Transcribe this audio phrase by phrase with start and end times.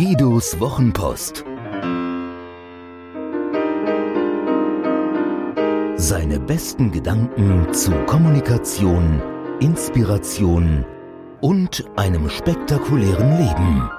[0.00, 1.44] Guidos Wochenpost.
[6.00, 9.20] Seine besten Gedanken zu Kommunikation,
[9.60, 10.86] Inspiration
[11.42, 13.90] und einem spektakulären Leben.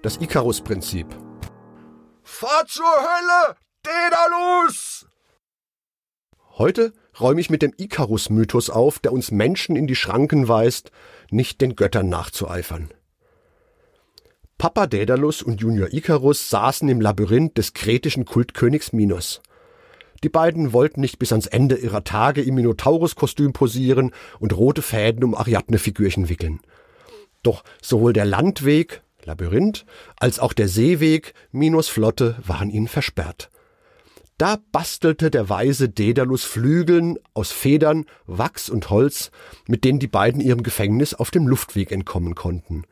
[0.00, 1.06] Das Icarus-Prinzip.
[2.22, 5.06] Fahr zur Hölle, Daedalus!
[6.56, 10.92] Heute räume ich mit dem Icarus-Mythos auf, der uns Menschen in die Schranken weist,
[11.30, 12.90] nicht den Göttern nachzueifern.
[14.58, 19.40] Papa Daedalus und Junior Icarus saßen im Labyrinth des kretischen Kultkönigs Minos.
[20.24, 24.10] Die beiden wollten nicht bis ans Ende ihrer Tage im Minotaurus-Kostüm posieren
[24.40, 26.58] und rote Fäden um Ariadne-Figürchen wickeln.
[27.44, 29.86] Doch sowohl der Landweg, Labyrinth,
[30.16, 33.50] als auch der Seeweg, Minos Flotte, waren ihnen versperrt.
[34.38, 39.32] Da bastelte der weise Daedalus Flügeln aus Federn, Wachs und Holz,
[39.66, 42.84] mit denen die beiden ihrem Gefängnis auf dem Luftweg entkommen konnten.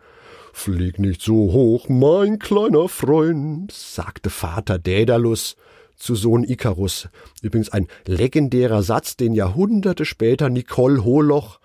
[0.52, 5.56] Flieg nicht so hoch, mein kleiner Freund, sagte Vater Daedalus
[5.94, 7.08] zu Sohn Ikarus.
[7.42, 11.61] Übrigens ein legendärer Satz, den Jahrhunderte später Nicole Holoch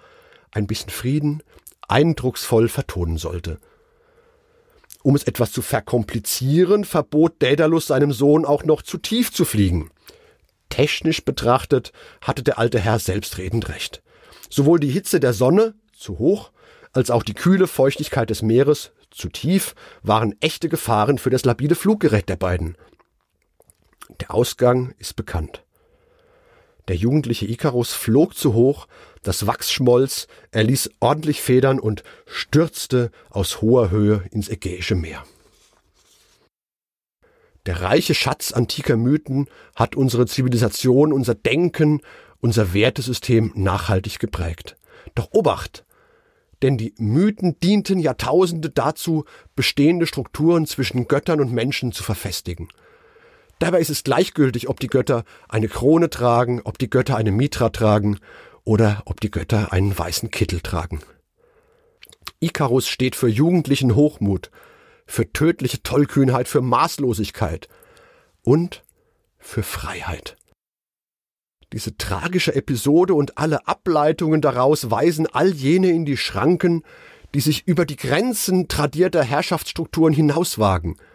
[0.51, 1.41] ein bisschen Frieden
[1.87, 3.59] eindrucksvoll vertonen sollte.
[5.03, 9.89] Um es etwas zu verkomplizieren, verbot Daedalus seinem Sohn auch noch zu tief zu fliegen.
[10.69, 14.01] Technisch betrachtet hatte der alte Herr selbstredend recht.
[14.49, 16.51] Sowohl die Hitze der Sonne, zu hoch,
[16.93, 21.75] als auch die kühle Feuchtigkeit des Meeres, zu tief, waren echte Gefahren für das labile
[21.75, 22.77] Fluggerät der beiden.
[24.19, 25.63] Der Ausgang ist bekannt.
[26.91, 28.85] Der jugendliche Ikarus flog zu hoch,
[29.23, 35.23] das Wachs schmolz, er ließ ordentlich Federn und stürzte aus hoher Höhe ins Ägäische Meer.
[37.65, 42.01] Der reiche Schatz antiker Mythen hat unsere Zivilisation, unser Denken,
[42.41, 44.75] unser Wertesystem nachhaltig geprägt.
[45.15, 45.85] Doch Obacht!
[46.61, 49.23] Denn die Mythen dienten Jahrtausende dazu,
[49.55, 52.67] bestehende Strukturen zwischen Göttern und Menschen zu verfestigen.
[53.61, 57.69] Dabei ist es gleichgültig, ob die Götter eine Krone tragen, ob die Götter eine Mitra
[57.69, 58.17] tragen
[58.63, 61.01] oder ob die Götter einen weißen Kittel tragen.
[62.39, 64.49] Ikarus steht für jugendlichen Hochmut,
[65.05, 67.67] für tödliche Tollkühnheit, für Maßlosigkeit
[68.41, 68.83] und
[69.37, 70.37] für Freiheit.
[71.71, 76.81] Diese tragische Episode und alle Ableitungen daraus weisen all jene in die Schranken,
[77.35, 80.95] die sich über die Grenzen tradierter Herrschaftsstrukturen hinauswagen–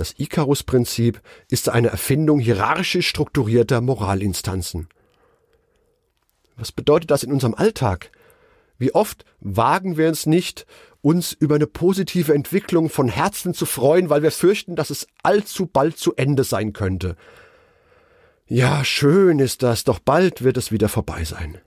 [0.00, 4.88] das Icarus-Prinzip ist eine Erfindung hierarchisch strukturierter Moralinstanzen.
[6.56, 8.10] Was bedeutet das in unserem Alltag?
[8.78, 10.66] Wie oft wagen wir es nicht,
[11.00, 15.66] uns über eine positive Entwicklung von Herzen zu freuen, weil wir fürchten, dass es allzu
[15.66, 17.16] bald zu Ende sein könnte.
[18.46, 21.58] Ja, schön ist das, doch bald wird es wieder vorbei sein.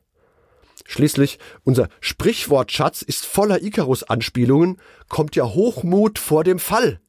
[0.86, 4.78] Schließlich, unser Sprichwortschatz ist voller Icarus-Anspielungen,
[5.08, 7.00] kommt ja Hochmut vor dem Fall.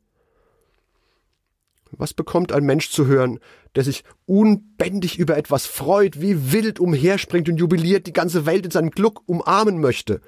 [1.92, 3.38] Was bekommt ein Mensch zu hören,
[3.74, 8.70] der sich unbändig über etwas freut, wie wild umherspringt und jubiliert, die ganze Welt in
[8.70, 10.20] seinem Glück umarmen möchte?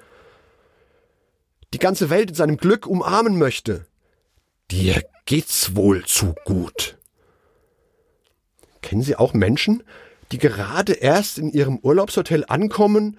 [1.73, 3.87] Die ganze Welt in seinem Glück umarmen möchte.
[4.71, 6.97] Dir geht's wohl zu gut.
[8.81, 9.83] Kennen Sie auch Menschen,
[10.31, 13.17] die gerade erst in ihrem Urlaubshotel ankommen,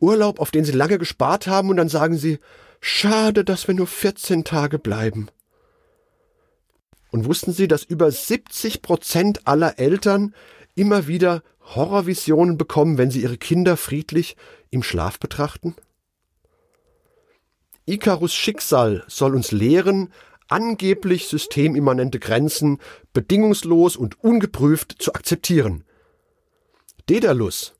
[0.00, 2.38] Urlaub, auf den sie lange gespart haben, und dann sagen sie,
[2.80, 5.28] schade, dass wir nur 14 Tage bleiben.
[7.10, 10.34] Und wussten Sie, dass über 70 Prozent aller Eltern
[10.74, 11.42] immer wieder
[11.74, 14.36] Horrorvisionen bekommen, wenn sie ihre Kinder friedlich
[14.70, 15.74] im Schlaf betrachten?
[17.86, 20.12] Icarus Schicksal soll uns lehren,
[20.48, 22.78] angeblich systemimmanente Grenzen
[23.12, 25.84] bedingungslos und ungeprüft zu akzeptieren.
[27.06, 27.74] Daedalus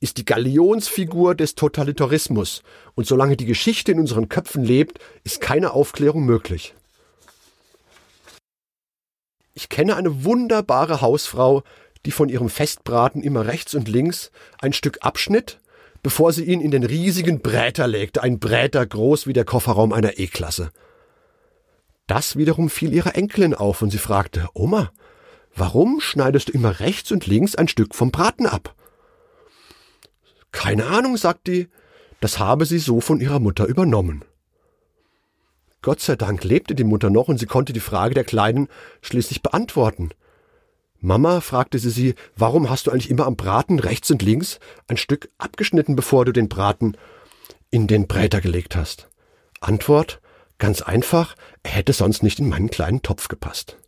[0.00, 2.62] ist die Galionsfigur des Totalitarismus,
[2.94, 6.74] und solange die Geschichte in unseren Köpfen lebt, ist keine Aufklärung möglich.
[9.54, 11.62] Ich kenne eine wunderbare Hausfrau,
[12.06, 15.60] die von ihrem Festbraten immer rechts und links ein Stück abschnitt,
[16.02, 20.18] bevor sie ihn in den riesigen Bräter legte, ein Bräter groß wie der Kofferraum einer
[20.18, 20.70] E-Klasse.
[22.06, 24.90] Das wiederum fiel ihrer Enkelin auf und sie fragte, Oma,
[25.54, 28.74] warum schneidest du immer rechts und links ein Stück vom Braten ab?
[30.50, 31.68] Keine Ahnung, sagt die,
[32.20, 34.24] das habe sie so von ihrer Mutter übernommen.
[35.82, 38.68] Gott sei Dank lebte die Mutter noch und sie konnte die Frage der Kleinen
[39.02, 40.10] schließlich beantworten.
[41.00, 44.96] Mama, fragte sie sie, warum hast du eigentlich immer am Braten rechts und links ein
[44.96, 46.96] Stück abgeschnitten, bevor du den Braten
[47.70, 49.08] in den Bräter gelegt hast?
[49.60, 50.20] Antwort,
[50.58, 51.34] ganz einfach,
[51.64, 53.78] er hätte sonst nicht in meinen kleinen Topf gepasst.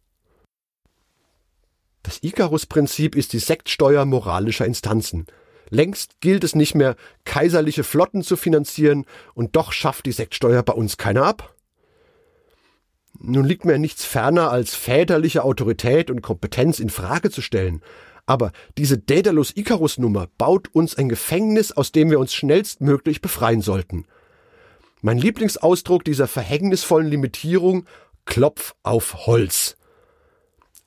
[2.02, 5.26] Das Icarus-Prinzip ist die Sektsteuer moralischer Instanzen.
[5.70, 10.72] Längst gilt es nicht mehr, kaiserliche Flotten zu finanzieren, und doch schafft die Sektsteuer bei
[10.72, 11.53] uns keiner ab.
[13.18, 17.80] Nun liegt mir nichts ferner, als väterliche Autorität und Kompetenz in Frage zu stellen.
[18.26, 24.06] Aber diese Daedalus-Icarus-Nummer baut uns ein Gefängnis, aus dem wir uns schnellstmöglich befreien sollten.
[25.02, 27.84] Mein Lieblingsausdruck dieser verhängnisvollen Limitierung
[28.24, 29.76] Klopf auf Holz.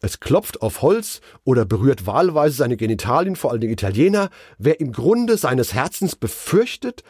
[0.02, 5.38] Es klopft auf Holz oder berührt wahlweise seine Genitalien, vor allem Italiener, wer im Grunde
[5.38, 7.04] seines Herzens befürchtet,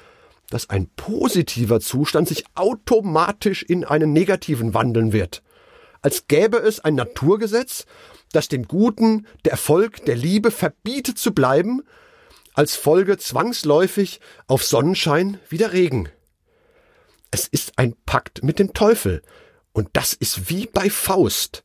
[0.50, 5.44] dass ein positiver Zustand sich automatisch in einen negativen wandeln wird.
[6.02, 7.86] Als gäbe es ein Naturgesetz,
[8.32, 11.82] das dem Guten, der Erfolg, der Liebe verbietet zu bleiben,
[12.54, 16.10] als Folge zwangsläufig auf Sonnenschein wieder Regen.
[17.30, 19.22] Es ist ein Pakt mit dem Teufel,
[19.74, 21.64] und das ist wie bei Faust.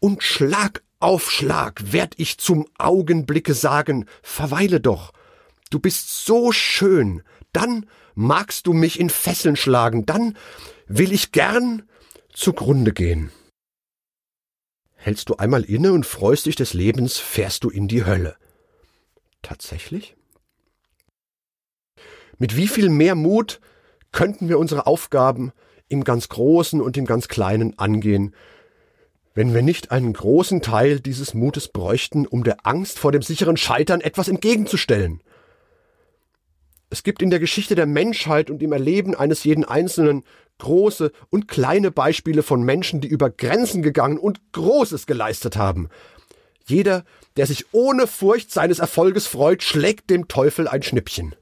[0.00, 5.12] Und Schlag auf Schlag werd ich zum Augenblicke sagen, verweile doch,
[5.70, 7.22] du bist so schön,
[7.52, 10.36] dann magst du mich in Fesseln schlagen, dann
[10.86, 11.88] will ich gern
[12.32, 13.30] zugrunde gehen.
[14.94, 18.36] Hältst du einmal inne und freust dich des Lebens, fährst du in die Hölle.
[19.42, 20.16] Tatsächlich?
[22.38, 23.60] Mit wie viel mehr Mut
[24.12, 25.52] könnten wir unsere Aufgaben
[25.88, 28.34] im ganz Großen und im ganz Kleinen angehen,
[29.34, 33.56] wenn wir nicht einen großen Teil dieses Mutes bräuchten, um der Angst vor dem sicheren
[33.56, 35.22] Scheitern etwas entgegenzustellen.
[36.90, 40.24] Es gibt in der Geschichte der Menschheit und im Erleben eines jeden Einzelnen
[40.58, 45.88] große und kleine Beispiele von Menschen, die über Grenzen gegangen und Großes geleistet haben.
[46.66, 47.04] Jeder,
[47.36, 51.34] der sich ohne Furcht seines Erfolges freut, schlägt dem Teufel ein Schnippchen.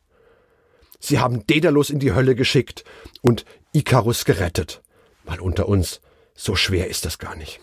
[1.00, 2.84] Sie haben Daedalus in die Hölle geschickt
[3.22, 4.82] und Ikarus gerettet.
[5.24, 6.00] Mal unter uns,
[6.34, 7.60] so schwer ist das gar nicht.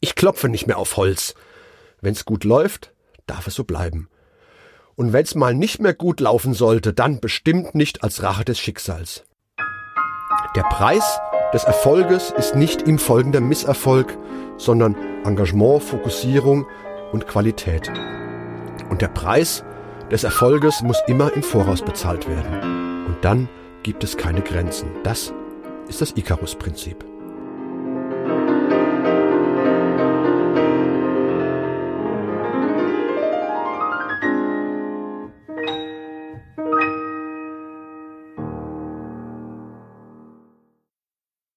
[0.00, 1.34] Ich klopfe nicht mehr auf Holz.
[2.00, 2.92] Wenn's gut läuft,
[3.26, 4.08] darf es so bleiben.
[4.96, 9.24] Und wenn's mal nicht mehr gut laufen sollte, dann bestimmt nicht als Rache des Schicksals.
[10.56, 11.20] Der Preis
[11.52, 14.16] des Erfolges ist nicht im folgender Misserfolg,
[14.56, 16.66] sondern Engagement, Fokussierung
[17.12, 17.92] und Qualität.
[18.88, 19.64] Und der Preis
[20.10, 23.04] des Erfolges muss immer im Voraus bezahlt werden.
[23.06, 23.50] Und dann
[23.82, 24.88] gibt es keine Grenzen.
[25.02, 25.34] Das
[25.88, 27.15] ist das Icarus-Prinzip.